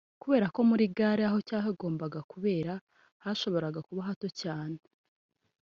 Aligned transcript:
kubera 0.21 0.45
ko 0.55 0.59
muri 0.69 0.85
Gare 0.97 1.23
aho 1.29 1.37
cyagombaga 1.47 2.19
kubera 2.31 2.73
bashoboraga 3.21 3.79
kuba 3.87 4.01
hato 4.09 4.27
cyane 4.41 4.79